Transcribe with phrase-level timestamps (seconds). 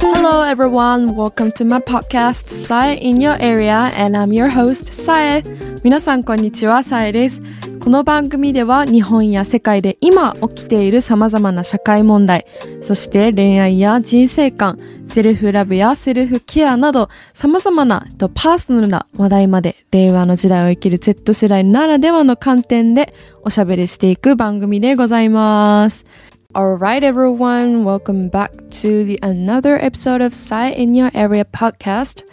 [0.00, 5.42] Hello everyone, welcome to my podcast Sae in your area and I'm your host Sae.
[5.82, 7.42] 皆さんこんにちは、サエです。
[7.80, 12.46] この番組では日本や世界で今起きている様々な社会問題、
[12.80, 26.06] そして恋愛や人生観、セルフラブやセルフケアなど様々なパーソナルな話題まで令和の時代を生きる Z 世代ならではの観点でおしゃべりしていく番組でございます。
[26.54, 32.24] Alright everyone, welcome back to the another episode of Sight in Your Area podcast.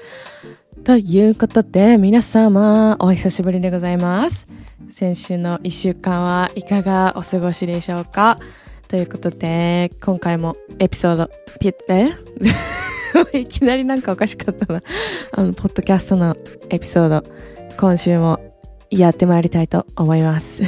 [0.84, 4.48] ということで皆様お久しぶりでございます。
[4.92, 8.38] 先週の1週間はいかがお過ごしでしょうか？
[8.88, 11.30] ということで、今回もエピソード、
[11.60, 12.12] ピッ、え？
[13.40, 14.84] いきなりなんかおかしかったな。
[15.34, 16.36] あの、ポッドキャストの
[16.70, 17.24] エピソード、
[17.80, 18.40] 今週も
[18.90, 20.62] やってまいりたいと思います。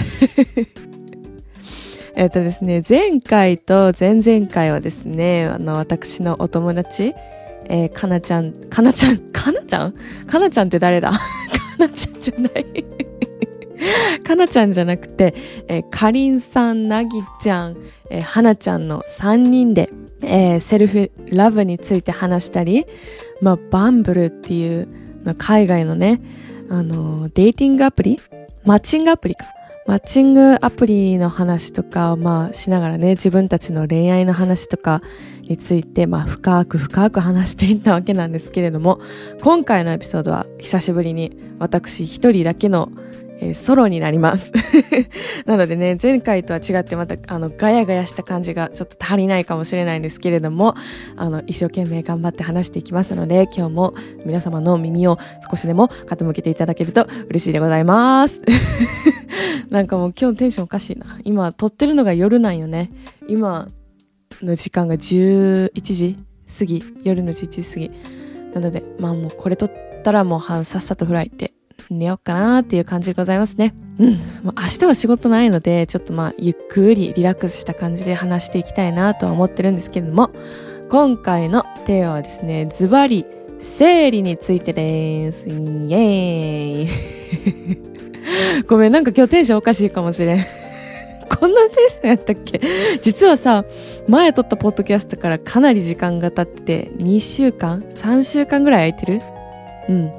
[2.15, 7.13] えっとですね、前回と前々回はですね、あの、私のお友達、
[7.65, 9.93] えー、かなちゃん、かなちゃん、 かなちゃん？
[10.27, 11.11] かなちゃんって誰だ？
[11.11, 11.19] か
[11.79, 12.85] なちゃんじゃない。
[14.23, 15.33] かなちゃんじゃなくて、
[15.67, 17.77] えー、かりんさん、なぎちゃん、
[18.11, 19.89] えー、はなちゃんの3人で、
[20.23, 22.85] えー、セルフラブについて話したり、
[23.41, 24.87] まあ、バンブルっていう、
[25.37, 26.21] 海外のね、
[26.69, 28.19] あの、デーティングアプリ？
[28.65, 29.45] マッチングアプリか。
[29.85, 35.01] マッチングアプリの話とかをまあしながらね、自分たちの恋愛の話とか
[35.41, 39.01] についてまあ深く深く話していったわけなんですけれども、
[39.41, 42.91] 今回のエピソードは久しぶりに私一人だけの
[43.43, 44.53] えー、ソロになります
[45.45, 50.75] なのでね、前回とは違ってまた、あの、ガヤガヤした感じがちょっと足りないかもしれないんですけれども、
[51.17, 53.93] あの、一生懸命頑張って話していきますので、今日も
[54.25, 55.17] 皆様の耳を
[55.49, 58.39] 少しでも傾けていただけると嬉しいでございます。
[59.69, 61.19] なんかもう今日テンションおかしいな。
[61.25, 62.91] 今、撮ってるのが夜なんよね。
[63.27, 63.67] 今
[64.41, 66.15] の時間が11時
[66.57, 67.91] 過ぎ、夜の11時過ぎ。
[68.53, 69.71] なので、まあもうこれ撮っ
[70.03, 71.51] たらもうさっさとフライって
[71.89, 73.73] 寝ようかなっていう感じでございますね。
[73.99, 74.19] うん。
[74.43, 80.31] 明日は仕事ないので、ちょっとまあ、ゆっくりリラックスした感じで話していきたいなとは思ってるんですけれども、
[80.89, 83.25] 今回のテーマはですね、ズバリ、
[83.59, 85.47] 生理についてです。
[85.47, 86.89] イエーイ。
[88.67, 90.45] ごめん、なんか今日テンションおかしいかもしれん。
[91.39, 92.61] こんなテンションやったっけ？
[93.01, 93.65] 実はさ、
[94.07, 99.21] 前撮ったポッドキャストからかなり時間が経って、2週間 ?3 週間ぐらい空いてる？
[99.89, 100.11] うん。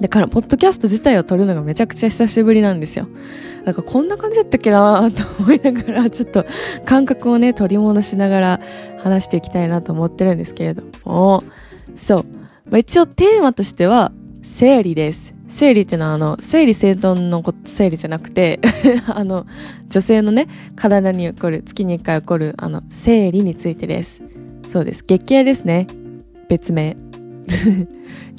[0.00, 3.06] だから、ポッドキャスト自体を撮るのがめちゃくちゃ久しぶりなんですよ。
[3.64, 6.46] だか、こんな感じだったっけなと思いながら、ちょっと
[6.86, 8.60] 感覚をね、取り戻しながら
[8.98, 11.42] 話していきたいなと思ってるんですけれども、
[11.96, 12.24] そう。
[12.70, 14.12] まあ、一応テーマとしては、
[14.42, 15.36] 生理です。
[15.50, 18.60] 生理っていうのは、あの、生理整頓のこと、生理じゃなくて
[19.08, 19.46] あの、
[19.88, 24.22] 女性のね、体に起こる、月に1回起こる、あの、生理についてです。
[24.68, 25.04] そうです。
[25.04, 25.88] 月経ですね。
[26.48, 26.96] 別名。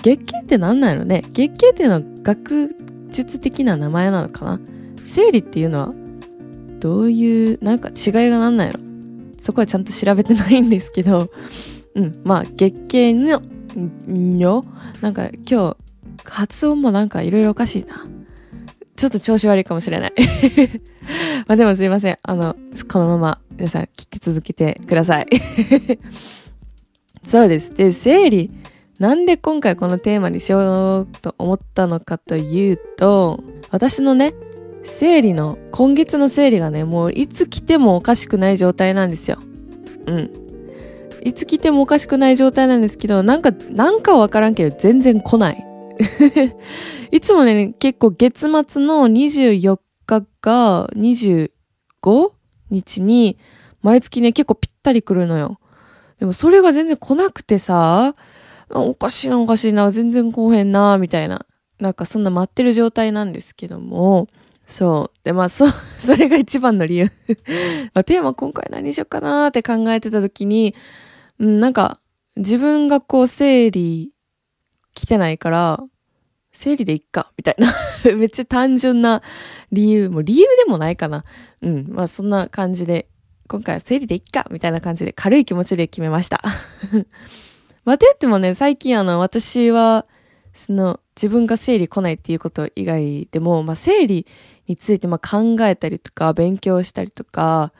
[0.01, 2.75] 月経って何なんやろね月経っていうのは学
[3.09, 4.59] 術的な名前なのかな
[5.05, 5.93] 生理っていうのは
[6.79, 8.79] どういうなんか違いがなんないの
[9.39, 11.31] そこはちゃんと調べてないんですけど、
[11.95, 13.41] うん、まあ月経の、
[14.07, 14.63] の、
[15.01, 15.77] なんか今日
[16.23, 18.05] 発音もなんかいろいろおかしいな。
[18.95, 20.13] ちょっと調子悪いかもしれない。
[21.47, 22.19] まあでもすいません。
[22.21, 22.55] あの、
[22.87, 25.27] このまま皆さん聞き続けてください。
[27.27, 27.75] そうです。
[27.75, 28.51] で、生理
[29.01, 34.35] なんで今回このテーマにしようと思ったのかというと、私のね、
[34.83, 39.39] 生理の、今月の生理がね、もういつ来てもおかしくない状態なんですよ。
[40.05, 40.29] うん。
[41.23, 45.65] いつ来てもおかしくない状態なんですけど、なんか、なんかわからんけど全然来ない。
[47.11, 51.49] いつもね、結構月末の24日が25
[52.69, 53.39] 日に、
[53.81, 55.57] 毎月ね、結構ぴったり来るのよ。
[56.19, 58.13] でもそれが全然来なくてさ、
[58.73, 61.45] おかしいなおかしいな、全然来へんな、みたいな。
[61.79, 64.27] なんかそんな待ってる状態なんですけども、
[64.67, 65.19] そう。
[65.25, 65.65] で、まあ、そ、
[65.99, 67.11] それが一番の理由
[67.93, 70.75] まあ、テーマ今回何しようかなって考えてた時に、
[71.39, 71.99] うん、なんか、
[72.37, 74.11] 自分がこう、生理
[74.93, 75.83] 来てないから、
[76.53, 77.73] 生理でいっか、みたいな
[78.15, 79.21] めっちゃ単純な
[79.71, 81.25] 理由、もう理由でもないかな。
[81.61, 81.87] うん。
[81.89, 83.07] まあ、そんな感じで、
[83.47, 86.41] 今回は生理でいっか、みたいな感じで軽い気持ちで決めました
[87.85, 90.05] まあ、て言ってもね、最近あの、私は、
[90.53, 94.27] その、自分が生理来ないっていうこと以外でも、まあ、生理
[94.67, 97.71] についてまあ考えたりとか、勉強したりとか、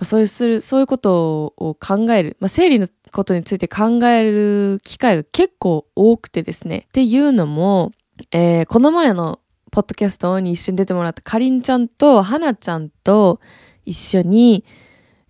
[0.00, 6.86] まあ、そういうする、そういうことを考える、まあ、生理のことについて考える機会が結構多くてですね。
[6.88, 7.92] っていうのも、
[8.32, 13.40] えー、この前のポッドキャストに一緒に出てもらったかりんちゃんとはなちゃんと
[13.84, 14.64] 一緒に、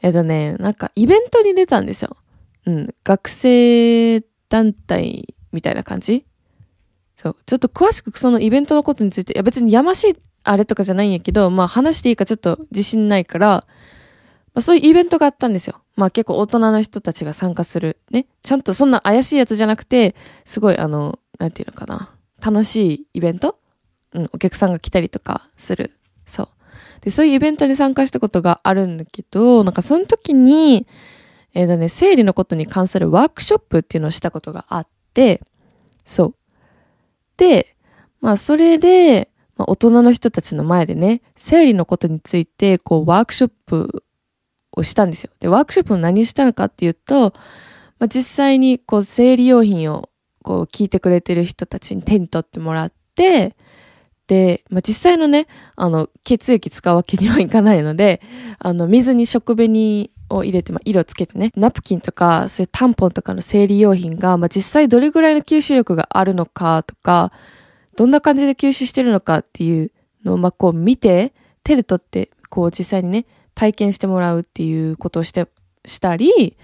[0.02, 2.17] えっとね、なんかイベントに出たんですよ。
[2.66, 2.94] うん。
[3.04, 6.26] 学生団体みたいな感じ？
[7.16, 7.36] そう。
[7.46, 13.48] ちょっと詳しくそのイベントのことについて、いや別にやましいあれとかじゃないんやけど、まあ話していいかちょっと自信ないから、
[14.54, 15.80] まあそういうイベントがあったんですよ。
[15.96, 17.98] まあ結構大人の人たちが参加する。
[18.10, 18.26] ね。
[18.42, 20.14] ちゃんとそんな怪しいやつじゃなくて、
[20.44, 22.10] すごいあの、なんていうのかな。
[22.40, 23.58] 楽しいイベント？
[24.12, 25.92] うん、お客さんが来たりとかする。
[26.26, 26.48] そう。
[27.02, 30.86] で、そういうイベントに参加したことがあるんだけど、なんかその時に、
[31.55, 35.43] えっ、ー、とね、生理のことに関するワークショップっていうのをしたことがあって、
[36.05, 36.35] そう。
[37.37, 37.76] で、
[38.20, 39.31] まあそれで、
[39.61, 44.05] まあ、大人の人たちの前でね、生理のことについて、こう、ワークショップ
[44.73, 45.31] をしたんですよ。
[45.38, 47.35] で、ワークショップを何したのかっていうと、
[47.99, 50.08] まあ、実際に、こう、生理用品を、
[50.43, 53.55] こう、聞いてくれてる人たちに手に取ってもらって、
[54.29, 55.46] で、まあ、実際のね、
[55.76, 58.23] あの、血液使うわけにはいかないので、
[58.61, 67.32] あの、水に食紅を入れて、まあ、色つけてね、ナプキンとか、そういうタンポンとかの生理用品が、まあ、実際どれぐらいの吸収力があるのかとか、
[67.97, 69.93] どんな感じで吸収してるのかっていう
[70.25, 71.35] のを、まあ、こう見て、
[71.65, 75.47] 手で取って、こう実際にね、体験してもらうっていうことをして、
[75.85, 76.56] したり、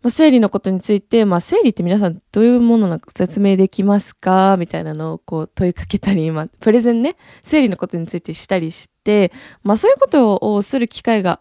[0.00, 4.56] まあ、生理のことについて、まあ、生理って皆さんどういうものなのか説明できますか？
[4.56, 9.32] みたいなのをこう問いかけたり、まあ、プレゼンね、生理のことについてしたりして、
[9.64, 11.40] まあ、そういうことをする機会が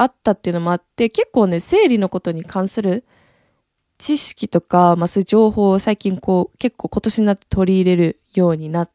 [0.00, 3.04] あったっていうのもあって、結構ね、生理のことに関する
[3.98, 8.90] 知識とか、まあそういう情報を最近こう、結構今年になって取り入れるようになっ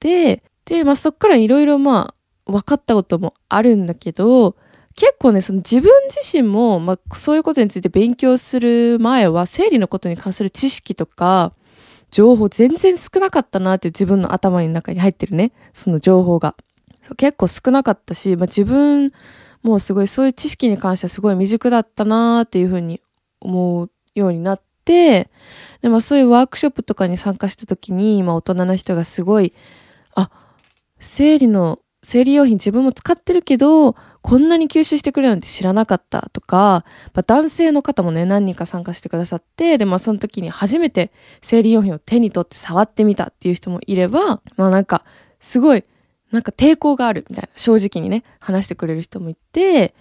[0.00, 2.14] て、で、まあそっからいろいろま
[2.46, 4.54] あ、分かったこともあるんだけど、
[4.96, 11.54] 結構ね、その自分自身も、まあそういうことについて勉強する前は、生理のことに関する知識とか、
[12.10, 15.52] 情報全然少なかったなって自分の頭の中に入ってるね。
[15.72, 16.54] その情報が。
[17.16, 19.12] 結構少なかったし、まあ自分
[19.62, 23.00] もうすごいそういう知識に関してはすごい未熟だったなーっていうふうに
[23.40, 25.30] 思うようになって、
[25.82, 29.52] で、まあそういうワークショップとかに参加した時に、まあ大人の人がすごい、
[30.14, 30.30] あ、
[30.98, 36.84] 生理の、生理用品自分も使ってるけど、こんなに吸収してくれるなんて知らなかったとか、
[37.14, 41.12] まあ、男性の方もね、何人か参加してくださって、で、まあその時に初めて
[41.42, 45.04] 生理用品を手に取って触ってみたっていう人もいれば、まあなんか、
[45.40, 45.84] すごい、
[46.30, 49.94] なんか抵抗があるみたいな、正直にね、話してくれる人もいて、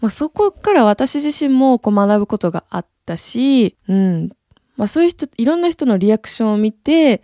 [0.00, 4.30] まあ、そこから私自身もこう学ぶことがあったし、うん。
[4.76, 7.22] まあ、そういう人、いろんな人のリアクションを見て、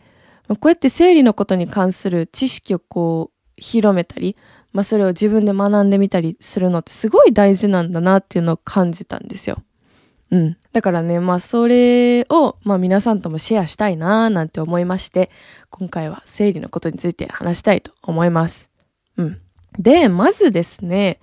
[0.49, 4.37] まあ、こうやって生理のことに関する知識をこう、広めたり、
[4.73, 9.63] まあ、それを自分で学んでみたりするのってすごい大事なんだなっていうのを感じたんですよ。
[10.31, 10.57] うん。
[10.73, 15.31] だからね、まあそれを、まあ皆さんともシェアしたいなーなんて思いまして、
[15.71, 18.71] 今回は生理のことについて話したいと思います。
[19.17, 19.41] うん。
[19.79, 21.21] で、まずですね、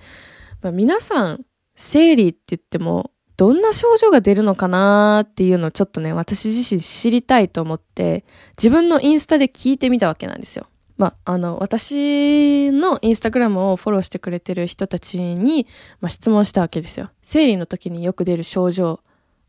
[0.61, 1.45] まあ、皆さん、
[1.75, 8.25] 生理って言っても、どんな症状が出るのかなーっていうのをちょっとね、私自身知りたいと思って、
[8.57, 10.67] 自分のインスタで聞いてみたわけなんですよ。
[10.97, 15.67] まあ、あの、私のインスタグラムをフォローしてくれてる人たちに、
[16.01, 17.11] まあ、質問したわけですよ。
[17.21, 19.01] 生理の時によく出る症状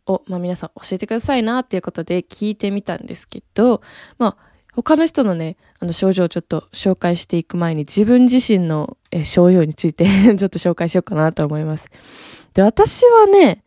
[0.07, 3.83] を、まあ、皆さん教えてくださいなっていうことで聞いてみたんですけど、
[4.19, 10.07] まあ、他の人のね、あの症状をちょっと紹介していく前に自分自身の症状について
[10.37, 11.89] ちょっと紹介しようかなと思います。
[12.55, 13.65] で、私はね、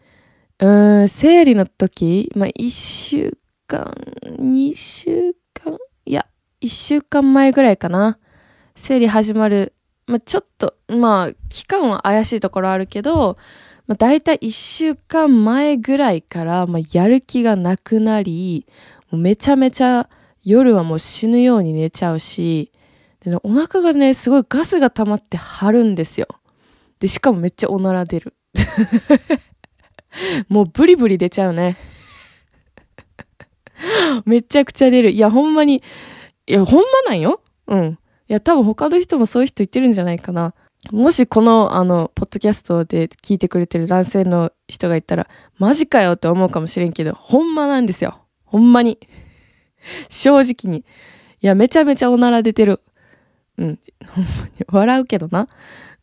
[0.60, 3.96] うーん、生理の時、まあ、一週間、
[4.38, 6.28] 二週間、いや、
[6.62, 8.20] 一週間前ぐらいかな。
[8.76, 9.74] 生理始まる、
[10.06, 13.38] まあ、ちょっと、まあ、期間は怪しいところあるけど、
[13.88, 18.68] まあ、だいたい一週間前ぐらいから、まあ、やる気がなくなり、
[19.12, 20.08] めちゃめちゃ、
[20.44, 22.72] 夜はもう死ぬように寝ちゃうし、
[23.24, 26.28] でね、お腹がね、すごいガスが溜まって張るんですよ。
[27.00, 28.36] で、しかもめっちゃおなら出る。
[30.48, 31.78] もうブリブリ出ちゃうね。
[34.26, 35.12] めちゃくちゃ出る。
[35.12, 35.84] いや、ほんまに、
[36.48, 37.42] いや、ほんまなんよ。
[37.68, 38.00] うん。
[38.28, 40.54] いや、多分他の人もそういう人言ってるんじゃないかな。
[40.90, 48.22] もしこの、あの、ポッドキャストで聞いてくれてる男性の人がいたら、マジかよって思うかもしれんけど、ほんまなんですよ。
[48.46, 48.98] ほんまに。
[50.10, 50.80] 正直に。
[50.80, 50.84] い
[51.42, 52.82] や、めちゃめちゃおなら出てる。
[53.58, 53.80] うん。
[54.08, 54.66] ほんまに。
[54.68, 55.48] 笑うけどな。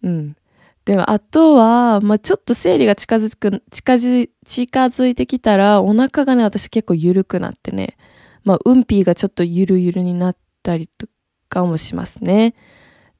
[0.02, 0.36] うん。
[0.84, 7.96] でも、あとは、まあ、ちょっと生理が近づく、近づ、近づいてきたら、お腹がね、私結構緩くなってね。
[8.48, 11.06] まあ、うんぴーがちょっとゆるゆるになったりと
[11.50, 12.54] かもしますね。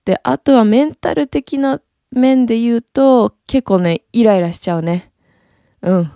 [0.06, 5.12] で、あとはメンタル的な面で言うと、結構ね、イライラしちゃうね。
[5.82, 6.12] うん。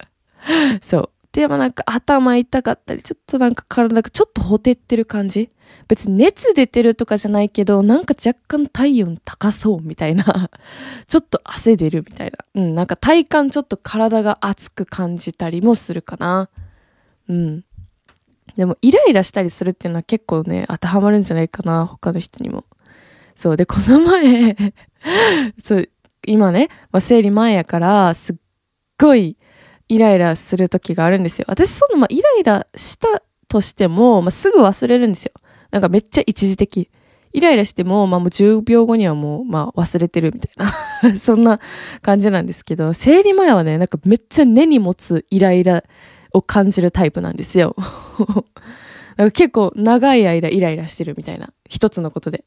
[0.80, 1.10] そう。
[1.32, 5.50] でもなんか頭痛かったり、ちょっとなんか体がちょっとほてってる感じ
[5.86, 10.24] 別に熱出てるとかじゃないけど、なんか若干体温高そうみたいな。
[11.06, 12.38] ちょっと汗出るみたいな。
[12.54, 16.48] うん、なんか体感ちょっと体が熱く感じたりもするかな。
[17.28, 17.64] うん。
[18.58, 22.64] でもイライラしたりするっていうのは結構ね、当てはまるんじゃないかな、他の人にも。
[23.36, 23.56] そう。
[23.56, 24.56] で、この前
[25.62, 25.88] そう、
[26.26, 28.36] 今ね、まあ、生理前やから、すっ
[28.98, 29.36] ごい
[29.88, 31.44] イライラする時があるんですよ。
[31.46, 35.30] 私、その、まあ、イライラしたとしても、まあ、すぐ忘れるんですよ。
[35.70, 36.90] なんかめっちゃ一時的。
[37.32, 41.60] イライラしても、まあもう10秒後にはもう、まあ忘れてるみたいな そんな
[42.02, 45.84] 感じなんですけど、生理前はね、なんかめっちゃ根に持つイライラ
[46.32, 47.76] を感じるタイプなんですよ。
[49.32, 51.52] 結構長い間イライラしてるみたいな。
[51.68, 52.44] 一つのことで。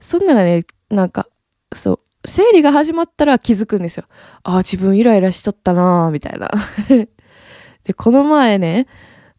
[0.00, 1.28] そんながね、なんか、
[1.74, 4.04] そう、生理が始まったら気づくんですよ。
[4.42, 6.50] ああ、自分イライラしとったなーみたいな。
[7.84, 8.86] で、この前ね、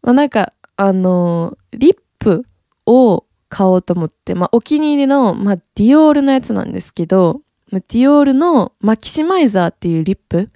[0.02, 2.46] まあなんか、あのー、リップ
[2.86, 7.42] を買おうと思って、まあお気に入りの、まあディオールのやつなんですけど、
[7.72, 10.50] ディオールのマキシマイザーっていうリップ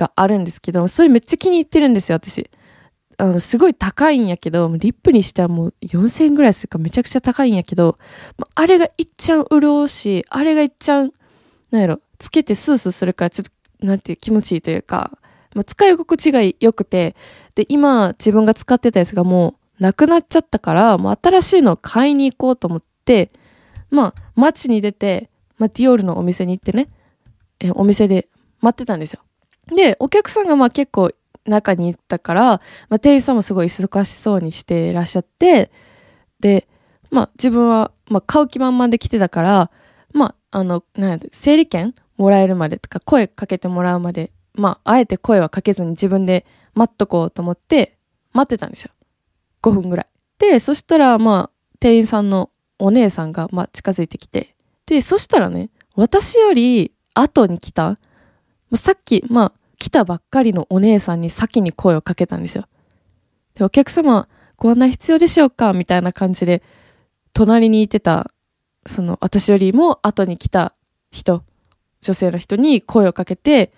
[0.00, 2.50] があるんですけど、それめっちゃ気に入ってるんですよ、私。
[3.18, 7.98] あの、すごい高いんやけど、リップにしてはもう4000円ぐらいするかめちゃくちゃ高いんやけど、
[8.54, 11.12] あれがいっちゃん潤うし、あれがいっちゃん、
[11.70, 13.44] なんやろ、つけてスースーするからちょっ
[13.78, 15.12] と、なんていう気持ちいいというか、
[15.54, 17.14] まあ、使い心地が良くて、
[17.54, 23.30] で、今自分が使ってたやつがもうなくなっちゃったから、もう新しいのを買いに行こうと思って、
[23.90, 25.28] まあ、街に出て、
[25.58, 26.88] まあ、ディオールのお店に行ってね、
[27.58, 28.28] え、お店で
[28.60, 29.20] 待ってたんですよ。
[29.74, 31.10] で、お客さんがまあ結構
[31.46, 32.42] 中に行ったから、
[32.88, 35.70] まあ、店員さんもすごい忙しそうにしていらっしゃって、
[36.40, 36.68] で、
[37.10, 39.70] まあ自分は、まあ買う気満々で来てたから、
[40.12, 47.96] まあ、あの、なんや整理券もらえるまでとか声かけてもらうまで、まあ、あえて声はかけずに自分で待っとこうと思って
[48.32, 48.90] 待ってたんですよ。
[49.62, 50.06] 5分ぐらい。
[50.38, 54.54] で、そしたら、まあ、店員さんのお姉さんが、まあ、近づいてきて、
[54.86, 57.98] で、そしたらね、私より後に来た、
[58.74, 62.66] さっき、まあ、来たばっかりのお姉さんに先に声をかけたんですよ。
[63.54, 65.72] で、お客様、ご案内必要でしょうか？
[65.72, 66.62] みたいな感じで、
[67.32, 68.30] 隣にいてた、
[68.86, 70.74] その、私よりも後に来た
[71.10, 71.42] 人、
[72.02, 73.72] 女性の人に声をかけて、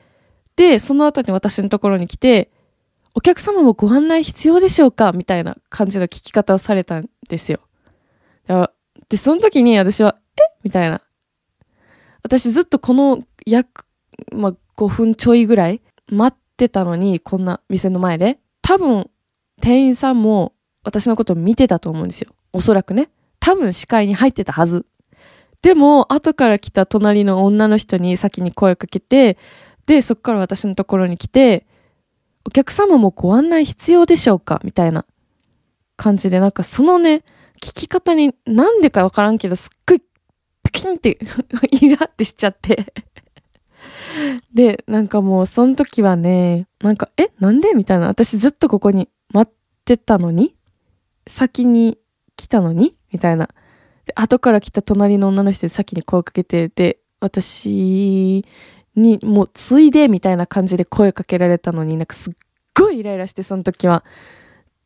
[0.56, 2.50] で、その後に私のところに来て、
[3.14, 5.12] お客様もご案内必要でしょうか？
[5.12, 7.60] みたいな感じの聞き方をされたんですよ。
[9.08, 10.40] で、その時に私は、え？
[10.64, 11.00] みたいな。
[12.24, 13.84] 私ずっとこの約、
[14.32, 18.38] まあ、5分ちょいぐらい待ってたのに、こんな店の前で。
[18.62, 19.10] 多分、
[19.60, 20.52] 店員さんも
[20.84, 22.34] 私のこと見てたと思うんですよ。
[22.52, 23.10] おそらくね。
[23.40, 24.86] 多分視界に入ってたはず。
[25.62, 29.38] でも、後から来た隣の女の人に先に声かけて、
[29.86, 31.66] で、そこから私のところに来て、
[32.44, 34.60] お客様もご案内必要でしょうか？
[34.64, 35.04] みたいな
[35.96, 37.22] 感じで、なんかそのね、
[37.60, 40.02] 聞き方になんでかわからんけど、すっごい、
[40.64, 41.18] ピキンって
[41.70, 42.92] イラってしちゃって
[44.52, 47.74] で、なんかもう、その時はね、なんか、え、なんで？
[47.74, 48.06] みたいな。
[48.06, 49.54] 私ずっとここに待っ
[49.84, 50.54] てたのに？
[51.26, 51.98] 先に
[52.36, 52.96] 来たのに？
[53.12, 53.48] みたいな。
[54.06, 58.44] で、後から来た隣の女の人で先に声かけて、で、私
[58.96, 62.32] に、もう、ついでみたいな感じで声かけられたのに、なんかすっ
[62.74, 64.04] ごいイライラして、その時は。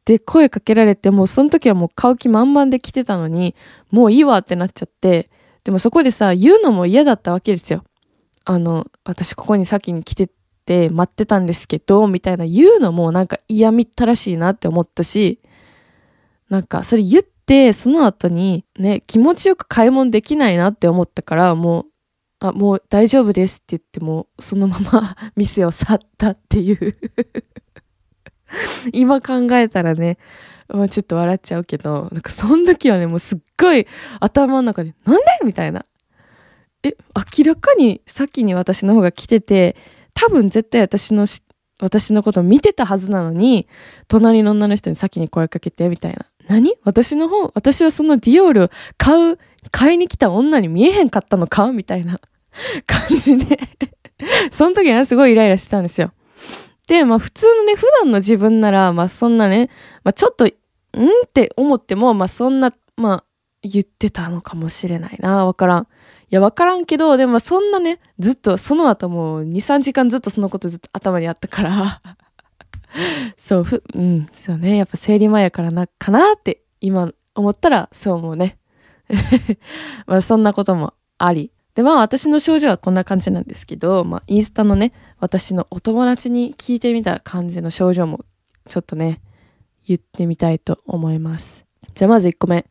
[0.05, 3.57] で、声かけられて、もうその時はもう買う気満々で来てたのに、
[3.91, 5.31] もういいわってなっちゃって、
[5.65, 7.83] でもそこでさ、言うのも嫌だったわけですよ。
[8.47, 10.29] あの、私ここに先に来てっ
[10.65, 15.41] て待ってたんですけど、みたいな言うのもなんか嫌みったらしいなって思ったし、
[16.49, 21.87] なんかそれ言って、その後にね、気持ちよく買い物できないなって思ったから、もう、
[22.39, 26.97] あ、もう大丈夫ですって言っても、そのまま 店を去ったっていう
[28.95, 30.19] 今考えたらね、
[30.69, 33.89] まあ、ちょっと笑っちゃうけど、なんかその時はね、もうすっごい
[34.21, 35.85] 頭の中で、なんでみたいな。
[36.87, 36.97] え、
[37.39, 39.77] 明らかに先に私の方が来てて、
[40.15, 41.27] 多分絶対私の
[41.79, 43.69] 私のこと見てたはずなのに、
[44.09, 46.27] 隣の女の人に先に声かけて、みたいな。
[46.49, 46.77] 何？
[46.85, 49.39] 私の方、私はそのディオール買う、
[49.71, 52.21] 買いに来た女に見えへんかったのかみたいな
[52.87, 53.59] 感じで
[54.53, 56.13] その時はすごいイライラしてたんですよ。
[56.87, 59.69] で、まあ普通のね、普段の自分なら、まあそんなね、
[60.05, 60.53] まあちょっと、んっ
[61.33, 63.25] て思っても、まあそんな、まあ
[63.63, 65.45] 言ってたのかもしれないな。
[65.45, 65.89] わからん。
[66.31, 72.01] いや、わからんけど、でもそんなね、ずっと、その後もう2、3時間ずっとそのことずっと頭にあったから
[73.37, 78.59] そう、ふ、うん、そうね、やっぱ生理前やからな、かなって今思ったらそう思うね。
[80.07, 81.53] まあそんなこともあり。
[81.75, 88.25] で、まあ私の症状はこんな感じなんですけど、まあインスタのね、私のお友達に聞いてみた感じの症状も
[88.69, 89.21] ちょっとね、
[89.87, 91.65] 言ってみたいと思います。
[91.95, 92.67] じゃあまず1個目。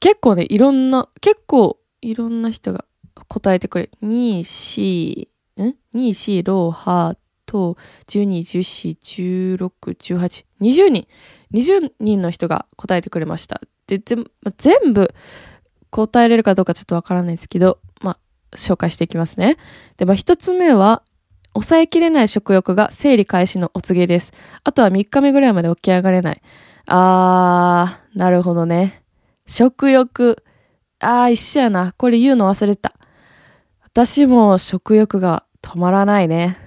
[0.00, 2.84] 結構ね、いろんな、結構いろんな人が
[3.28, 3.90] 答えてくれ。
[4.02, 7.16] 2、4、ん ?2、4、6、8
[7.46, 7.76] と、
[8.08, 11.06] 12、14、16、18、20人。
[11.52, 13.60] 20人の人が答えてくれました。
[13.86, 14.24] で、全
[14.58, 15.14] 全部
[15.90, 19.56] 答えれるかどうかちょっとわからないですけど、まあ、紹介していきますね。
[19.96, 21.02] で、まあ、一つ目は、
[21.54, 24.32] 抑えきれない食欲が生理開始のお告げです。
[24.64, 26.42] あとは3日目ぐらいまで起き上がれない。
[26.86, 29.04] あー、なるほどね。
[29.46, 30.42] 食欲。
[30.98, 31.94] あー、一緒やな。
[31.96, 32.94] これ言うの忘れた。
[33.94, 36.58] 私も食欲が止まらないね。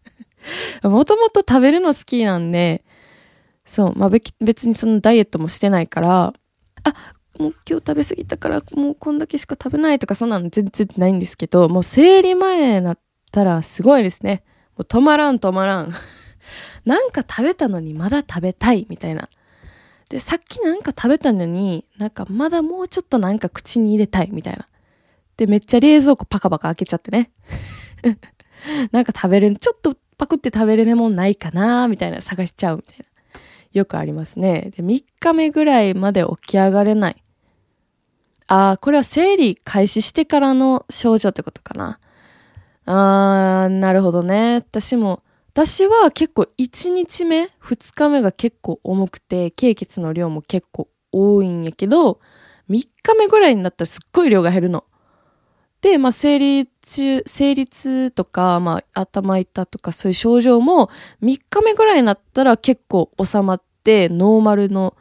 [0.82, 2.86] もともと食べるの好きなんで、
[3.66, 6.32] そう、まあ、別にそのダイエットもしてないから、
[6.84, 6.94] あ、
[7.38, 12.98] もう今日食べ過ぎたからもうこんだけしか食べないとかそんなの全然ないんですけど、もう生理前なっ
[13.30, 14.42] たらすごいですね。
[14.78, 15.92] もう止まらん止まらん。
[16.86, 19.28] なんか食べたのにまだ食べたいみたいな。
[20.08, 24.66] で、さっきなんか食べたのに、なんかまだもうちょっとなんか口に入れたいみたいな。
[25.36, 27.30] で、めっちゃ冷蔵庫パカパカ開けちゃってね。
[28.92, 33.04] なんか食べれる、ちょっとパクって食べれるもんないかなみたいな探しちゃうみたいな。
[33.72, 34.72] よくありますね。
[34.76, 37.22] で、3日目ぐらいまで起き上がれない。
[38.48, 41.98] ああ、これは生理開始してからの症状ってことかな。
[42.86, 44.56] あー、なるほどね。
[44.56, 52.20] 私も、私は結構1日目、2日目が結構重くて、経血の量も結構多いんやけど、
[52.70, 54.84] 3日目ぐらいになったらすっごい量が減るの。
[55.86, 60.90] で、まあ、生理中、生理痛とか、まあ、頭痛とかそういう症状も、
[61.22, 64.96] 3日目ぐらいになったら結構収まって、ノーマルの、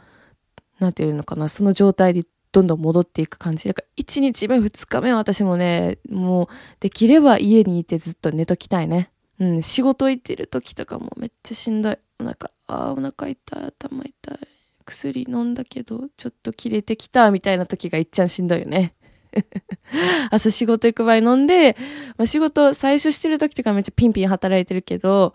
[0.77, 3.67] なんていうのかな、その状態でどんどん戻っていく感じ。
[3.67, 6.47] だから1日目、2日目は私もね、もう
[6.81, 9.09] できれば家にいてずっと寝ときたいね。
[9.39, 11.97] うん、仕事行ってる時とかもめっちゃしんどい。
[12.19, 14.37] お腹、あーお腹痛い、頭痛い。
[14.85, 18.93] 薬飲んだけど、ちょっと切れてきたみたいな時がいっちゃんしんどいよね。
[20.31, 21.75] 朝仕事行く前飲んで、
[22.17, 25.33] まあ、仕事最初してる時とかめっちゃピンピン働いてるけど、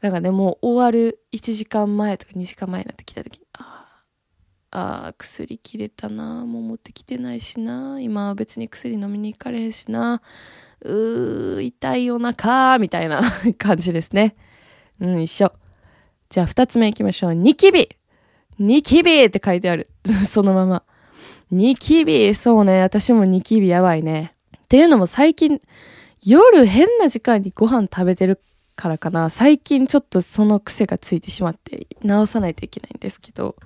[0.00, 3.86] なんかね、もう終わる1時間前とか2時間前になってきた時に、あ
[4.72, 10.22] あ薬切れたなもう持ってきてないしな今は別に薬飲みに行かれへんしな
[10.82, 13.20] うー痛いお腹みたいな
[13.58, 14.36] 感じですね。
[15.00, 15.52] うん一緒。
[16.28, 17.34] じゃあ二つ目行きましょう。
[17.34, 17.88] ニキビ。
[18.58, 19.90] ニキビって書いてある。
[20.28, 20.84] そのまま。
[21.50, 25.60] ニキビそうね私もニキビやばいねっていうのも最近
[26.24, 28.40] 夜変な時間にご飯食べてる
[28.76, 33.56] からかな最近ちょっとその癖がついてしまって直さないといけないんですけど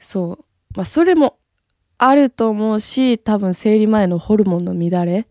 [0.00, 0.44] そう。
[0.74, 1.38] まあ、それも
[1.98, 5.26] あると思うし、多分生理前のホルモンの乱れ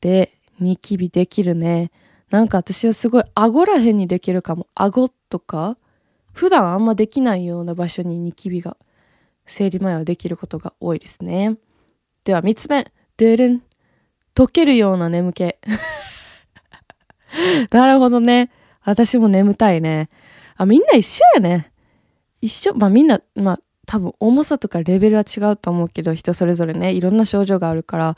[0.00, 1.90] でニキビできるね。
[2.30, 4.66] なんか私はすごい顎らへんにできるかも。
[4.74, 5.76] 顎とか、
[6.32, 8.76] 普段あんまできないような場所にニキビが
[9.48, 11.56] 生理前はできることが多いですね。
[12.24, 12.92] では三つ目。
[13.16, 13.62] でるん。
[14.34, 15.42] 溶けるような眠気。
[17.70, 18.50] なるほどね。
[18.84, 20.08] 私も眠たいね。
[20.56, 21.72] あ、みんな一緒やね。
[22.40, 22.74] 一緒。
[22.74, 28.14] まあみんな、まあ多分重さとかレベルは違うと思うけど、人それぞれね、いろんな症状があるから、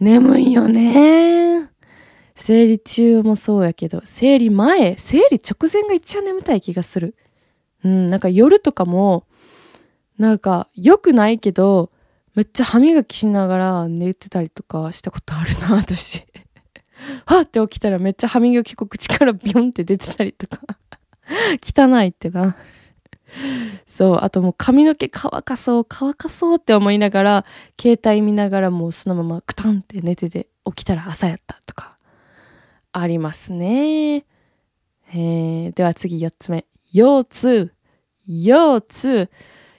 [0.00, 1.68] 眠いよね。
[2.36, 7.14] 生理中もそうやけど、生理前、生理直前が一番眠たい気がする。
[7.84, 9.26] うん、なんか夜とかも、
[10.18, 11.90] なんか良くないけど、
[12.34, 16.24] めっちゃ歯磨きしながら寝てたりとかしたことあるな、私。
[17.26, 20.60] はって起きたらめっちゃ歯磨き粉口から ビョンって出てたりとか。
[21.62, 22.56] 汚いってな。
[23.86, 27.44] そう、あともう髪の毛乾かそう、乾かそうって思いながら、
[27.80, 31.98] 携帯見ながらもうそのままクタンって寝てて起きたら朝やったとか、
[32.92, 34.24] ありますね。
[35.14, 36.66] えー、では次4つ目。
[36.92, 37.74] 腰痛。
[38.26, 39.30] 腰痛。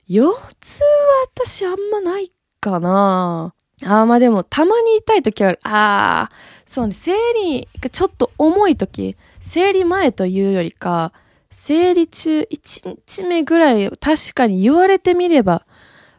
[0.07, 0.87] 腰痛は
[1.33, 3.53] 私あんまないかな。
[3.85, 6.29] あまあでもたまに痛い時はあ。
[6.29, 6.31] あ、
[6.65, 11.11] そうね、生理がちょっと重い時、生理前というよりか、
[11.51, 15.65] 生理中1日目ぐらい確かに言われてみれば、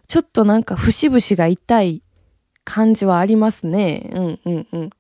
[0.08, 2.02] ちょっとなんか節々が痛い
[2.64, 4.10] 感じはありますね。
[4.12, 4.90] うんうんうん。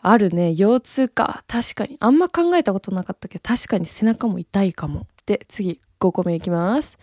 [0.00, 0.54] あるね。
[0.54, 1.44] 腰痛か。
[1.48, 1.96] 確かに。
[1.98, 5.06] あんま考えたことなかったけど、確かに背中も痛いかも。
[5.26, 6.98] で、次、5個目いきます。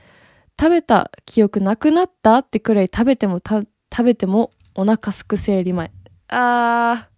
[0.59, 5.91] 食べた記憶なくなったってくらい食べてもた、食べてもお腹すく生理前。
[6.29, 7.09] あ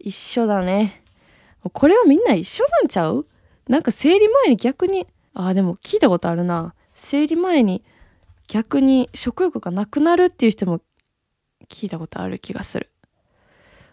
[0.00, 1.02] ー、一緒だね。
[1.72, 3.26] これはみんな一緒なんちゃう？
[3.68, 6.74] なんか生理前に逆に、ああ、でも聞いたことあるな。
[6.94, 7.84] 生理前に
[8.48, 10.80] 逆に食欲がなくなるっていう人も
[11.68, 12.90] 聞いたことある気がする。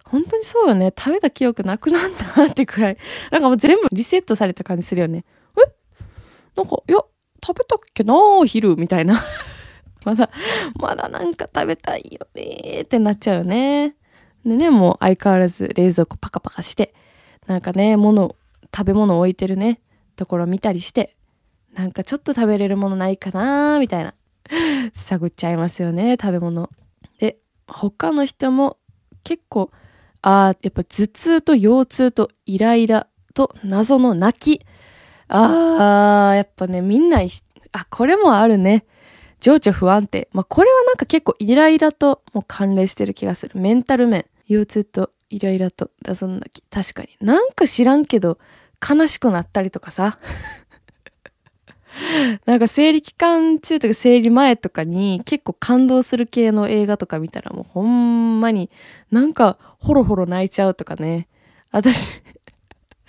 [0.03, 0.91] 本当にそうよね。
[0.97, 2.97] 食べた記憶なくなんだってくらい。
[3.31, 5.23] なんかもう全部リセットされた感じするよね。
[5.55, 5.71] え？
[6.55, 6.97] なんか、いや、
[7.45, 9.23] 食べたっけなお昼、みたいな。
[10.05, 10.29] まだ、
[10.75, 13.95] まだなんか食べたいよねってなっちゃうよね。
[14.45, 16.93] でね、もう相変わらず冷蔵庫パカパカして、
[17.47, 18.35] なんかね、物、
[18.75, 19.81] 食べ物置いてるね、
[20.15, 21.15] ところ見たりして、
[21.73, 24.13] なんかちょっと食べれるものないかなみたいな。
[24.93, 26.69] 探っちゃいますよね、食べ物。
[27.19, 28.77] で、他の人も
[29.23, 29.71] 結構、
[30.21, 34.65] ああ、やっぱ頭痛と腰痛とイライラと謎の泣き。
[35.29, 37.21] ああ、やっぱね、みんな、
[37.71, 38.85] あ、これもあるね。
[39.39, 40.27] 情緒不安定。
[40.33, 43.57] まあ、これはなんか結構イライラともう関連してる気がする。
[43.57, 44.25] メンタル面。
[44.47, 46.63] 腰痛とイライラと謎の泣き。
[46.69, 47.09] 確かに。
[47.21, 48.37] なんか知らんけど、
[48.87, 50.19] 悲しくなったりとかさ。
[52.45, 58.69] なんか生理期間中とか生理前とかに結構感動する系の映画とか見たらもうほんまに
[59.11, 61.27] なんかホロホロ泣いちゃうとかね。
[61.71, 62.21] 私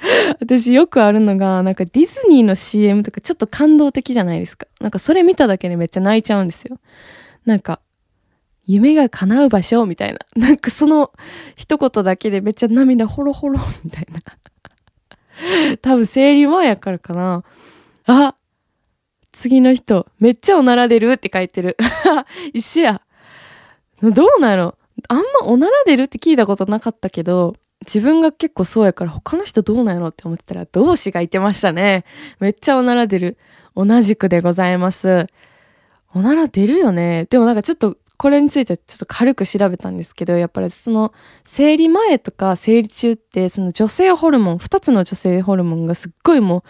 [0.41, 4.67] 私よくあるのが、なんかディズニーの CM とかちょっと感動的じゃないですか。
[4.81, 6.79] なんかそれ見ただけでめっちゃ泣いちゃうんですよ。
[7.45, 7.81] なんか、
[8.67, 10.19] 夢が叶う場所みたいな。
[10.37, 11.13] なんかその
[11.57, 14.21] 一言だけでめっちゃ涙ホロホロみたいな。
[15.83, 17.45] 多分生理前やからかな。
[18.07, 18.35] あ、
[19.33, 21.77] 次の人、めっちゃおなら出るって書いてる。
[22.53, 23.03] 一緒や。
[24.03, 24.77] どうなの
[25.09, 27.57] あんまおなら出るって聞いたことなかったけど、
[27.93, 32.05] 自分が結構そうやから他の人どうなんやろって思ってたら同志がいてましたね。
[32.39, 33.37] めっちゃおなら出る。
[33.75, 35.27] 同じくでございます。
[36.15, 37.27] おなら出るよね。
[37.31, 41.15] でもなんかちょっとこれについてちょっと軽く調べたんですけど、やっぱりその
[41.47, 46.63] 生理前とか生理中ってその女性ホルモン、二つの女性ホルモンがすっごいも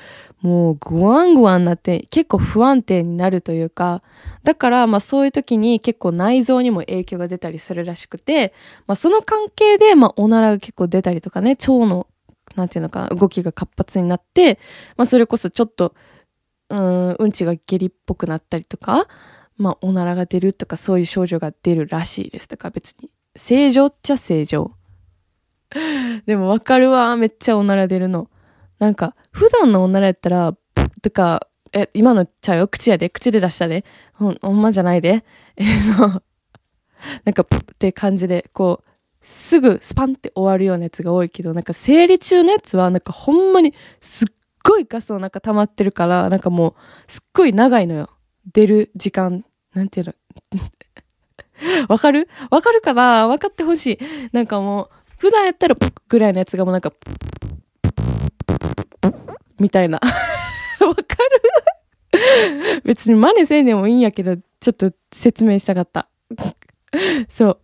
[0.44, 4.04] う、もうグワングワンなって結構不安定になるというか、
[4.44, 8.54] だからまあそういう時に結構内臓にも影響が出たりするらしくて、
[8.86, 12.06] まあその関係でまあおならが結構出たりとかね、腸の
[12.54, 14.60] なんていうのか動きが活発になって、
[14.96, 15.96] まあそれこそちょっと、
[16.68, 19.08] うん、うんちが下痢っぽくなったりとか、
[19.60, 22.48] まあ、おならが出るとかそういう症状が出るらしいです。
[22.48, 24.72] だか別に、正常っちゃ正常。
[26.24, 27.14] でもわかるわ。
[27.16, 28.30] めっちゃおなら出るの。
[28.78, 32.68] なんか、普段のおならやったら、プッとか、え、今のちゃうよ。
[32.68, 33.10] 口やで。
[33.10, 33.84] 口で出したで。
[34.14, 35.24] ほん、ほんまじゃないで。
[35.56, 35.64] え
[35.98, 36.22] の、
[37.26, 44.28] なんか、プッって感じで、こう、すぐスパンって終わるようなやつが多いけど、なんか生理中のやつは、なんかほんまにすっ
[44.64, 48.08] ごいガスの中溜まってるから、なんかもう、すっごい長いのよ。
[48.52, 50.14] 出る時間なんていうの、
[51.88, 52.28] わかる？
[52.50, 53.28] わかるかな？
[53.28, 53.98] わかってほしい。
[54.32, 56.92] なんかもう、普段やったらプッぐらいのやつがもうなんか、
[59.58, 60.00] みたいな。
[60.80, 61.02] わか
[62.12, 62.80] る？
[62.84, 66.08] 別に真似せんでもいいんやけど、ちょっと説明したかった。
[67.28, 67.58] そう。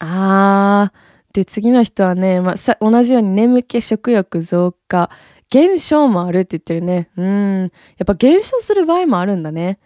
[0.00, 0.96] あー。
[1.32, 5.10] で、次の人はね、まあ、さ、同じように眠気、食欲増加、
[5.50, 7.10] 減少もあるって言ってるね。
[7.16, 7.60] うん。
[7.62, 7.66] や
[8.02, 9.78] っぱ減少する場合もあるんだね。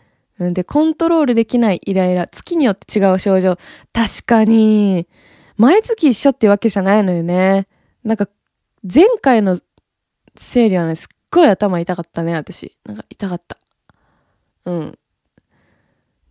[0.52, 3.58] で、コントロールできないイライラ、月によって違う症状。
[3.92, 5.06] 確かに、
[5.56, 7.68] 毎月一緒ってわけじゃないのよね。
[8.02, 8.28] なんか、
[8.82, 9.58] 前回の
[10.36, 12.76] 生理はね、すっごい頭痛かったね、私。
[12.86, 13.58] なんか痛かった。
[14.64, 14.98] うん。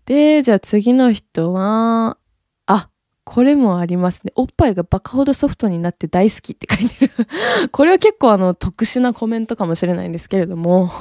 [0.06, 2.18] で、じゃあ次の人は、
[2.66, 2.90] あ、
[3.24, 4.34] これもありますね。
[4.36, 7.14] おっぱいがバカほどソフトになって大好きって書いてる。
[7.72, 10.92] これは結構あの、特殊なコメントかもしれないんですけれども。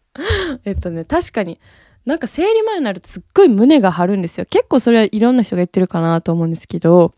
[0.64, 1.60] えっとね、確かに、
[2.06, 4.46] なんか生理前になるとすっごい胸が張るんですよ。
[4.46, 7.14] 結構それはいろんな人が言ってるかなと思うんですけど、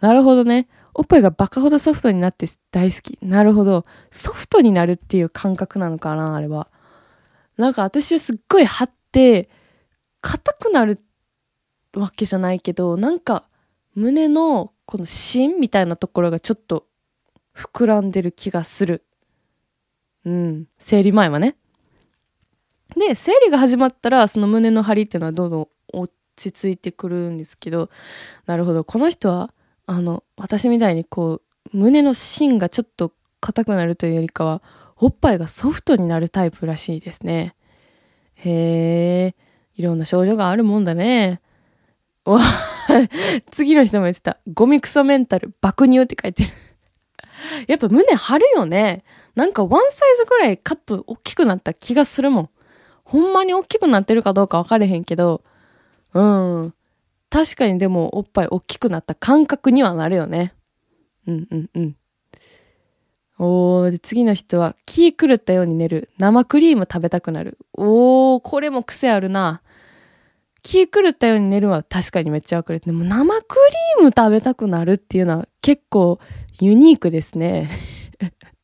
[0.00, 0.68] なるほどね。
[0.94, 3.18] おっぱいがバカほどソフトになって大好き。
[3.20, 3.84] なるほど。
[4.10, 6.68] ソフトになるっていう感覚なのかな、あれは。
[7.56, 9.48] なんか私はすっごい張って、
[10.20, 11.00] 硬くなる
[11.94, 13.44] わけじゃないけど、なんか
[13.94, 16.86] 胸のこの芯みたいなところがちょっと
[17.56, 19.04] 膨らんでる気がする。
[20.24, 20.66] うん。
[20.78, 21.56] 生理前はね。
[22.96, 27.90] で、生理が始まったら、その胸の張りっていうのはどんどん落ち着いてくるんですけど、
[28.46, 28.84] なるほど。
[28.84, 29.52] この人は、
[29.86, 31.40] あの、私みたいにこ
[31.72, 34.62] う、胸の芯がちょっと硬くなるというよりかは、
[34.96, 37.54] おっぱいがソフトになるタイプらしいですね。
[38.34, 39.34] へえ、
[39.76, 41.40] いろんな症状があるもんだね。
[42.24, 42.40] わ、
[43.50, 44.38] 次の人も言ってた。
[44.52, 46.50] ゴミクソメンタル、爆乳って書いてる。
[47.66, 49.04] やっぱ胸張るよね。
[49.34, 52.50] なんかワンサイズぐらいカップ大きくなった気がするもん。
[53.04, 55.42] ほんまに大きくなってるかどうか分かれへんけど、
[56.14, 56.74] うん。
[57.30, 60.54] 確かにでもおっぱい大きくなった感覚にはなるよね。
[61.26, 61.96] うんうんうん。
[63.38, 66.10] おー、で次の人は気狂ったように寝る。
[66.18, 67.58] 生クリーム食べたくなる。
[67.72, 69.62] おー、これも癖あるな。
[70.62, 72.80] 気狂ったように寝るは確かにめっちゃわかる。
[72.80, 73.56] でも生ク
[73.98, 76.20] リーム食べたくなるっていうのは結構
[76.60, 77.70] ユニークですね。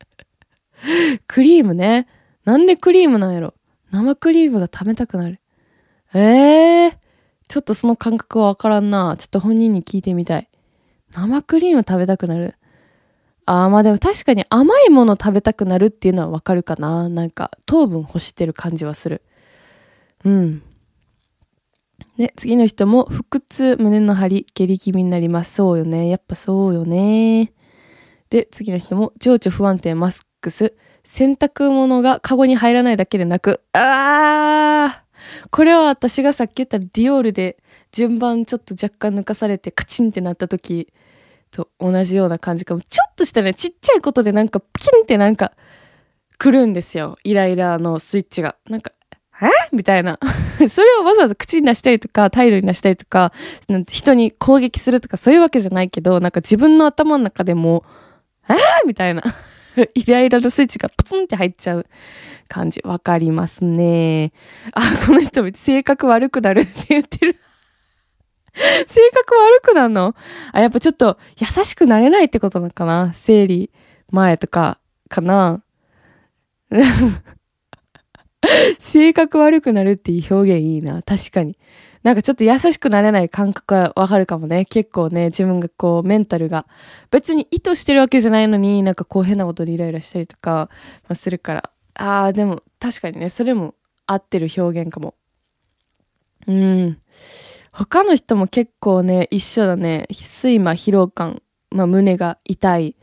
[1.27, 2.07] クリームね。
[2.45, 3.55] なんでクリームなんやろ？
[3.91, 5.41] 生クリームが食べたくなる。
[6.15, 6.95] ええー、
[7.49, 9.17] ちょっとその感覚はわからんな。
[9.19, 10.49] ちょっと本人に聞いてみたい。
[11.13, 12.55] 生クリーム食べたくなる？
[13.47, 17.09] ああ、まあでも確かに甘いもの食べたくなるっていうのはわかるかな。
[17.09, 19.23] なんか糖分欲してる感じはする。
[20.25, 20.63] うん。
[22.17, 25.55] で、次の人も、腹痛、胸の張り、下痢気味になります。
[25.55, 26.09] そうよね。
[26.09, 27.53] やっぱそうよね。
[28.29, 30.75] で、次の人も、情緒不安定、マスクス、
[31.11, 37.57] 洗濯物がカゴに入らないだけでなく、あーこれは私がさっき言ったディオールで
[37.91, 40.93] 順番ちょっと若干抜かされてカチンってなった時
[41.51, 42.81] と同じような感じかも。
[42.83, 44.67] ちょっとしたね、ちっちゃいことでなんかピ
[45.01, 45.51] ンってなんか
[46.39, 47.19] 来るんですよ。
[47.25, 48.55] イライラのスイッチが。
[48.69, 48.93] なんか、
[49.43, 50.17] えみたいな。
[50.71, 53.33] それをわざわざ口に出したりとか、態度に出したりとか、
[53.67, 57.85] なんて人に攻撃するとかそういうわけじゃないけど、なんか自分の頭の中でも、
[58.49, 58.55] え
[58.87, 59.25] みたいな。
[59.95, 61.87] イライラのスイッチがプツンって入っちゃう
[62.49, 62.81] 感じ。
[62.85, 64.33] わかりますね。
[64.73, 67.37] あ、この人性格悪くなるって言ってる。
[68.87, 70.15] 性格悪くなるの？
[70.53, 73.13] あ、やっぱちょっと優しくなれないってことなのかな？
[73.15, 73.71] 生理
[74.11, 75.63] 前とかかな？
[78.79, 81.03] 性格悪くなるっていう表現いいな。
[81.03, 81.57] 確かに。
[82.03, 84.65] なんかちょっと優しくなれない感覚はわかるかもね。
[84.65, 86.67] 結構ね、自分がこう、メンタルが、
[87.11, 90.71] 別に意図してるわけじゃないのに、なんかこう変なことでイライラしたりとか、
[91.15, 91.71] するから。
[91.95, 93.75] ああ、でも確かにね、それも
[94.07, 95.15] 合ってる表現かも。
[96.47, 96.99] うん。
[97.73, 100.07] 他の人も結構ね、一緒だね。
[100.11, 102.97] 睡魔、疲労感、まあ胸が痛い。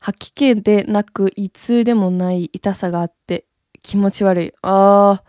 [0.00, 3.46] 吐き気でなく、胃痛でもない痛さがあって
[3.82, 4.52] 気持ち悪い。
[4.62, 5.24] ああ、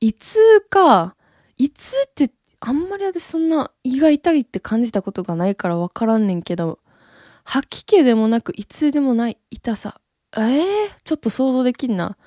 [0.00, 0.38] 胃痛
[0.70, 1.16] か。
[1.56, 6.80] 胃痛ってあんまり私そんな胃が痛いって感じたことがないからわからんねんけど、
[7.44, 10.00] 吐き気でもなく、いつでもない痛さ。
[10.36, 12.18] ええー、ちょっと想像できんな。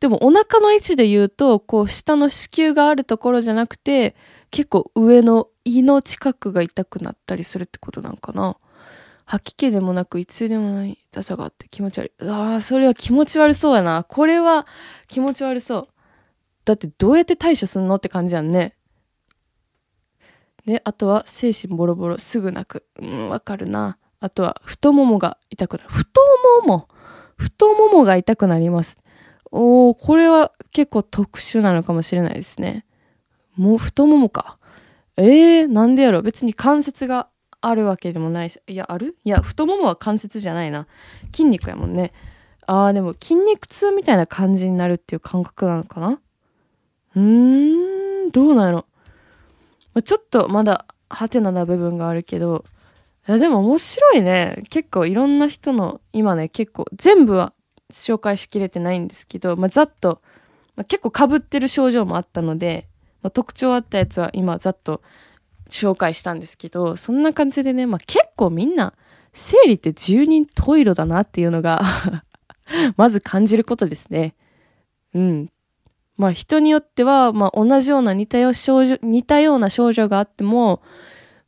[0.00, 4.16] でもお腹の位置で言うと、こう下の子宮があるところじゃなくて、
[4.50, 8.56] 結構上の胃の近くが痛くなったりするってことなんかな。
[9.26, 12.28] 吐き気でもなく、いつでもない痛さがあって気持ち悪い。
[12.28, 14.04] ああ、それは気持ち悪そうやな。
[14.04, 14.66] これは
[15.08, 15.88] 気持ち悪そう。
[16.64, 18.74] だってどうやって対処すんのって感じやんね。
[20.66, 22.86] で、あとは精神ボロボロ、すぐ泣く。
[23.00, 23.98] うん、わかるな。
[24.20, 25.88] あとは太ももが痛くなる。
[25.88, 26.20] 太
[26.62, 26.88] もも？
[27.36, 28.98] 太ももが痛くなります。
[29.50, 32.84] おー、これは結構特殊なのかもしれないですね。
[33.56, 34.58] もう太ももか。
[35.16, 37.28] えー、なんでやろ別に関節が
[37.62, 38.60] あるわけでもないし。
[38.66, 39.16] いや、ある？
[39.24, 40.86] いや、太ももは関節じゃないな。
[41.32, 42.12] 筋肉やもんね。
[42.66, 46.20] あー、でも筋肉痛みたいな感じになるっていう感覚なのかな？
[47.16, 48.86] うーん、どうなんやろ
[50.04, 52.64] ちょっとまだハテナな部分があるけど、
[53.28, 54.62] いやでも面白いね。
[54.70, 57.52] 結構いろんな人の、今ね、結構全部は
[57.90, 60.22] 紹介しきれてないんですけど、まあ、ざっと、
[60.76, 62.88] まあ、結構被ってる症状もあったので、
[63.22, 65.02] まあ、特徴あったやつは今ざっと
[65.70, 68.94] 紹介したんですけど、そんな感じでね、まあ、結構みんな、
[69.32, 71.82] 生理って十人十色だなっていうのが
[72.96, 74.34] まず感じることですね。
[75.14, 75.50] うん。
[76.20, 80.82] まあ人によっては、まあ同じような似たよ症状、似たような症状があっても、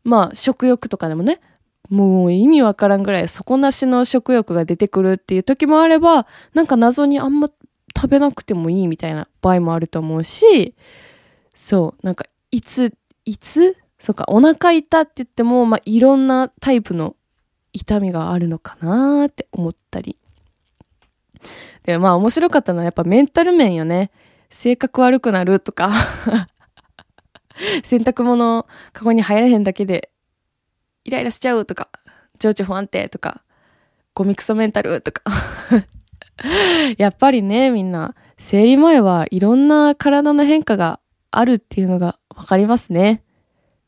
[0.03, 1.43] まあ食欲とかでもね、
[1.91, 7.51] もう意味わからんぐらい底なしの食欲が出てくるっていう時もあれば、なんか謎にあんま
[7.95, 10.75] 食べなくてもいいみたいな場合もあると思うし、
[11.55, 12.95] そう、なんかいつ、
[13.27, 13.77] いつ？
[13.99, 17.15] そうか、お腹痛って言っても、まあいろんなタイプの
[17.75, 20.17] 痛みがあるのかなーって思ったり。
[21.83, 24.11] で、まあ面白かったのはやっぱメンタル面よね。
[24.53, 25.93] 性格悪くなるとか
[27.83, 30.13] 洗濯物カゴに入らへんだけで
[31.05, 31.89] イライラしちゃうとか、
[32.39, 33.43] 情緒不安定とか、
[34.15, 35.23] ゴミクソメンタルとか
[36.99, 43.23] やっぱりね、みんな、生理前はいろんな体の変化があるっていうのがわかりますね。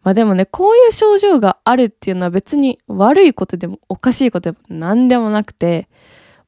[0.03, 5.89] まあでもね、こういう症状があるっていうのは別に悪いことでもおかしいことでも何でもなくて、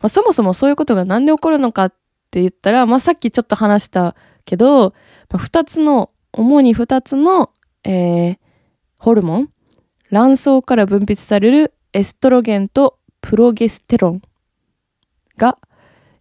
[0.00, 1.94] まあそもそもそういうことが何で起こるのかっ
[2.26, 4.94] って言ったら、まあ、さっきちょっと話したけど、
[5.30, 7.50] まあ、二つの、主に二つの、
[7.84, 8.38] えー、
[8.98, 9.50] ホルモン、
[10.10, 14.22] 卵巣から分泌されるエストロゲンとプロゲステロン
[15.36, 15.58] が、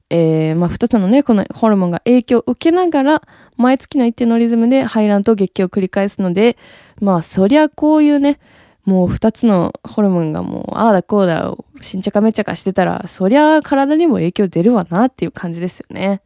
[0.10, 3.22] えー、まあ、二つのね、このホルモンが影響を受けながら、
[3.58, 6.58] 毎月の一定のリズムで排卵と月経を繰り返すので、
[7.02, 8.40] まあ、そりゃこういうね、
[8.86, 16.22] もう二つのホルモンがもう、ああだこうだ、しんちゃかめっちゃかしてたら、そりゃ体にも影響出るわなっていう感じですよね。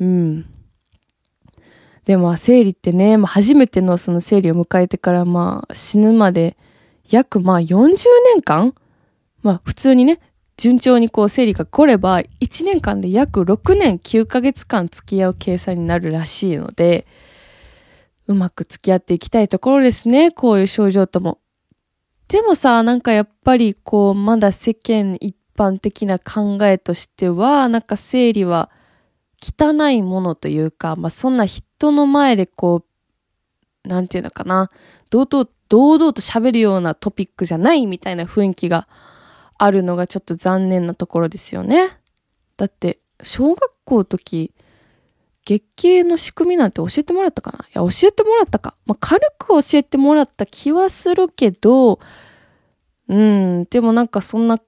[0.00, 0.46] うん。
[2.04, 6.56] でも、生理ってね、まあ、初めてのその生理を迎えてから、まあ、死ぬまで、
[7.10, 7.96] 約まあ40
[8.34, 8.74] 年間？
[9.42, 10.20] まあ、普通にね、
[10.56, 17.06] 順調にこう生理が来れば、1年間で約6年9ヶ月間付き合う計算になるらしいので、
[18.26, 20.30] うまく付き合っていきたいところですね。
[20.30, 21.38] こういう症状とも。
[22.28, 28.70] でもさ、なんかやっぱりこう、まだ世間一般的な考えとしては、なんか生理は
[29.40, 32.84] 汚いものというか、まあそんな人の前でこ
[33.84, 34.70] う、なんていうのかな、
[35.10, 38.88] 堂々、堂々と喋るようなトピックじゃないみたいな雰囲気が
[39.56, 41.96] あるのがちょっと残念なところですよね。
[42.56, 44.52] だって、小学校の時、
[45.46, 47.64] 月経の仕組みなんて教えてもらったかな？
[47.64, 48.74] いや、教えてもらったか。
[48.84, 52.00] まあ、軽く教えてもらった気はするけど、
[53.08, 54.60] うん、でもなんかそんな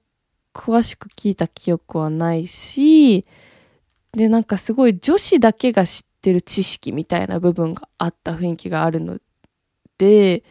[0.53, 3.25] 詳しく聞いた記憶はないし、
[4.13, 9.19] で、なんかすごい女子だけが知ってる知識みたいな部分があった雰囲気があるの
[9.97, 10.43] で、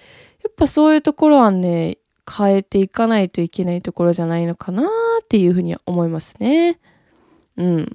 [0.44, 1.98] やっぱそういうところはね、
[2.30, 6.78] 変えていかないといけないところじゃないのかなっていうふうには思いますね。
[7.56, 7.94] うん。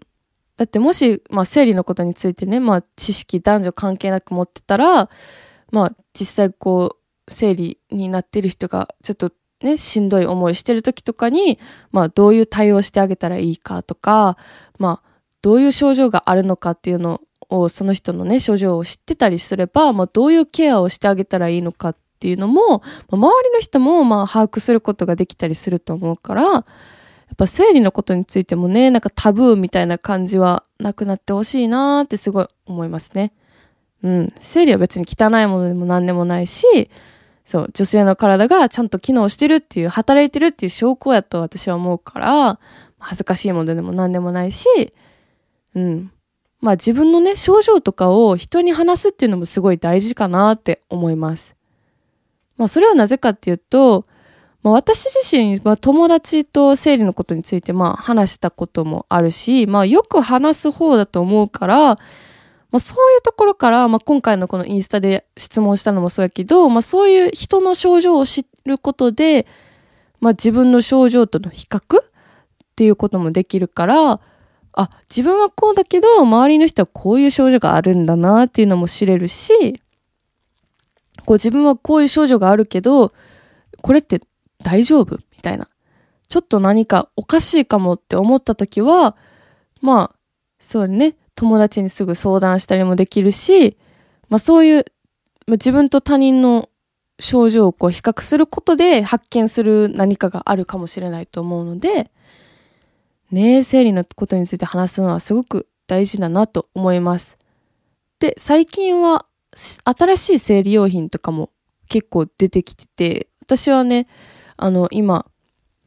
[0.57, 5.09] だってもし、まあ、生理のことについてね、まあ、知識男女関係なく持ってたら、
[5.71, 11.57] まあ、実際こう、生理になってる人が、ちょっとね、しんどい思いしてる時とかに、
[11.91, 14.37] まあ、どういう対応してあげたらいいかとか、
[14.77, 15.09] まあ、
[15.41, 26.65] どういう症状があるのかっていうのを、その人のね、症状を知ってたりすれば、まあ、どういうケアをしてあげたらいいのかっていうのも、まあ、周りの人も、まあ、把握することができたりすると思うから、
[27.33, 33.33] っぱ生理のことについてもね、なんかタブーみたいな感じはなくなってほしいなーってすごい思いますね。
[34.03, 34.33] うん。
[34.39, 36.89] 生理は別に汚いものでも何でもないし、
[37.45, 42.59] そう、女性の体がちゃんと機能してるっていう、働いてるっていう証拠やと私は思うから、
[42.99, 44.93] 恥ずかしいものでも何でもないし、
[45.75, 46.11] うん。
[46.61, 51.55] まあ自分のね、症状とかを人に話すっていうのもすごい大事かなって思います。
[52.57, 54.05] まあそれはなぜかっていうと、
[54.63, 61.95] まあ、私自身、まあ、友達と生理のことについて、まあ、話したこともあるし、まあ、よく話す方だと思うから、
[62.71, 69.45] まあ、そういうところから、まあ、今回のこのインスタで質問したのもそうやけど、まあ、そういう人の症状を知ることで、
[70.21, 72.05] まあ、自分の症状との比較っ
[72.75, 74.21] ていうこともできるから、
[74.71, 79.81] あ、自分はこうだけど、周りの人はこういう症状があるんだなっていうのも知れるし、
[81.25, 83.13] こう自分はこういう症状があるけど、
[83.81, 84.21] これって
[84.63, 85.17] 大丈夫？
[85.17, 85.69] みたいな。
[86.29, 89.15] ちょっと何かおかしいかもって思った時は、
[89.81, 90.15] まあ、
[90.59, 93.77] そうね、友達にすぐ相談したりもできるし、
[94.29, 94.85] まあそういう、
[95.45, 96.69] まあ、自分と他人の
[97.19, 102.09] 症状をこう比較することで発見する何かがあるかもしれないと思うので、
[103.29, 107.37] ね生理のことについて話すのはすごく大事だなと思います。
[108.19, 111.51] で、最近は新しい生理用品とかも
[111.87, 114.07] 結構出てきてて、私はね、
[114.57, 115.25] あの、今、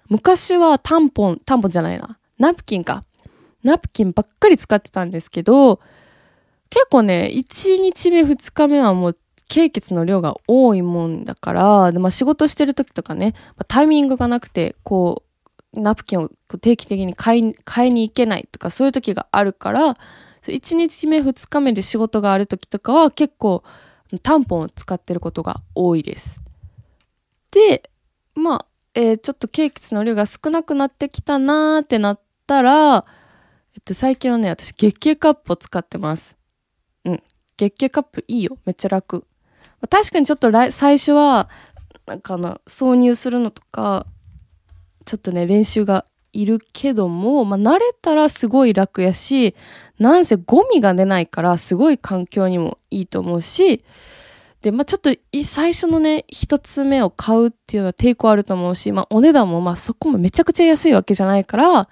[0.08, 2.18] 昔はタンポン、タンポンじゃないな。
[2.38, 3.04] ナプキンか。
[3.62, 5.80] ナプキンばっかり使ってたんですけど、
[6.70, 15.22] 結構ね、1日目2日目はもう、経血の量が多いもんだから、まあ、仕事してる時とかね、まあ、タイミングがなくて、こ
[15.72, 19.96] う、ナプキンを定期的に買い買いに行けないとか、そういう時があるから、
[20.42, 23.62] 1日目2日目で仕事がある時とかは結構、
[24.22, 26.40] タンポンを使ってることが多いです。
[27.50, 27.90] で、
[28.36, 33.04] まあ、えー、ちょっと経血の量が少なくなってきたなーってなったら、
[33.74, 36.36] えっと、最近はね、私月経カップを使ってます。
[37.04, 37.22] うん。
[37.56, 38.58] 月経カップいいよ。
[38.64, 39.26] めっちゃ楽。
[39.90, 41.48] 確かにちょっと最初は、
[42.06, 44.06] なんかな、挿入するのとか、
[45.04, 49.54] ちょっとね、練習がいるけども、まあ、慣れたらすごい楽やし、
[49.98, 53.84] なんせゴミが出ないから、すごい環境にもいいと思うし、
[54.66, 55.10] で、まあ、ちょっと
[55.44, 61.88] 最初のね、一つ目を買うっていうのは抵抗あると思うし、まあ、お値段もまそこもめちゃくちゃ安いわけじゃないから、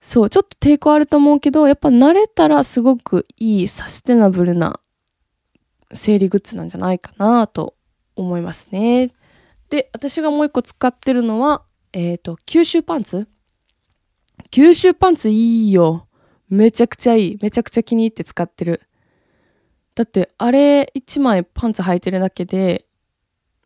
[0.00, 4.80] そう、ちょっと抵抗あると思うけど、やっぱ慣れたらすごくいいサステナブルな
[5.92, 7.74] 生理グッズなんじゃないかなと
[8.16, 9.12] 思いますね。
[9.68, 13.28] で、私がもう一個使ってるのは、えっ、ー、と、吸収パンツ？
[14.50, 16.06] 吸収パンツいいよ。
[16.48, 17.38] めちゃくちゃいい。
[17.42, 18.80] めちゃくちゃ気に入って使ってる。
[19.94, 22.86] だってあれ1枚パンツ履いてるだけで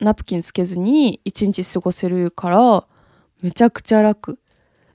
[0.01, 2.87] ナプキンつけずに1日過ごせるから
[3.43, 4.39] めちゃくちゃ楽。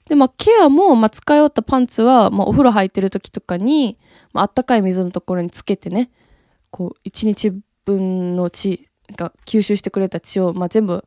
[0.08, 3.96] で、まあケアも、まあ使い終わったパンツは、まあお風呂入ってる時とかに、
[4.32, 6.10] まああったかい水のところにつけてね、
[6.70, 7.52] こう1日
[7.84, 11.04] 分の血が吸収してくれた血を、まあ全部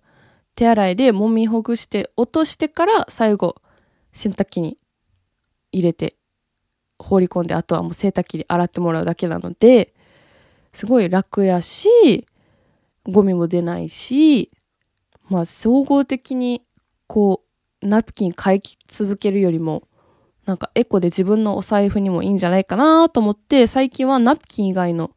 [0.55, 3.57] 手洗いで揉みほぐして落としてから最後
[4.13, 4.78] 洗濯機に
[5.71, 6.15] 入れて
[6.99, 9.93] 放り込んであとはもう洗濯機で洗ってもらうだけなので
[10.74, 12.28] すごい楽やし、
[13.05, 14.51] ゴミも出ないし、
[15.30, 16.63] まあ総合的に
[17.07, 17.43] こ
[17.82, 19.88] うナプキン買い続けるよりも、
[20.45, 25.11] なんかエコで自分のお財布にもいいんじゃないかなと思って、最近はナプキン以外の、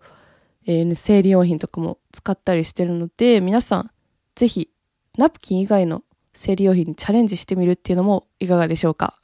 [0.67, 3.91] えー、生理用品とかも使ったりしてるので、皆さん、
[4.37, 4.71] ぜひ、
[5.17, 6.03] ナプキン以外の
[6.35, 9.19] 生理用品にチャレンジしてみるっていうのもいかがでしょうか？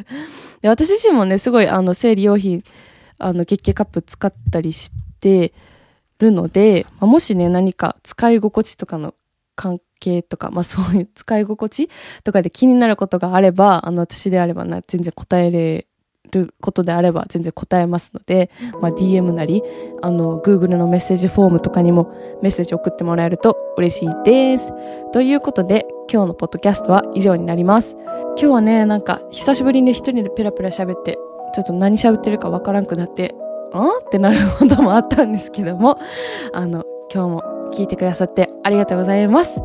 [0.62, 2.62] で私自身もね、すごいあの生理用品、
[3.18, 5.52] あの月経カップ使ったりして
[6.22, 9.14] るので、まあ、もしね、何か使い心地とかの
[9.56, 11.90] 関係とか、まあそういう 使い心地
[12.24, 15.86] とかで気になることがあれば、あの私であればな、全然答えれ
[16.32, 18.50] ることであれば全然答えますので、
[18.80, 19.62] まあ、DM なり、
[20.00, 22.10] あの、Google のメッセージフォームとかにも
[22.40, 24.72] メッセージ送ってもらえると嬉しいです。
[25.12, 27.96] ということで、今日のポッドキャストは以上になります。
[28.36, 31.18] 今日はね、なんか久しぶりに一人でペラペラ喋って、
[31.54, 33.34] ちょっと何喋ってるかわからんくなって、
[33.72, 35.98] あってなることもあったんですけども、
[36.52, 37.42] あの、今日も
[37.72, 39.60] 聞いてくださってありがとうございます。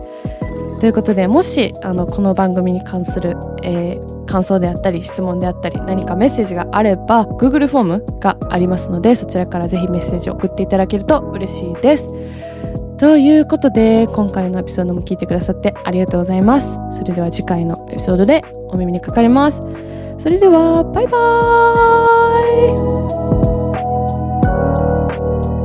[0.79, 12.09] ということで、もし、あの、この番組に関する、えー、感想であったり、質問であったり、何かメッセージがあれば、Google フォームがありますので、そちらからぜひメッセージを送っていただけると嬉しいです。
[12.97, 16.77] ということで、今回のエピソードも聞いてくださってありがとうございます。
[16.91, 19.63] それでは次回のエピソードでお耳にかかります。
[20.19, 23.46] それでは、バイバーイ
[25.09, 25.56] Thank you.